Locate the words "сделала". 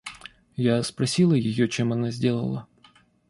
2.09-2.65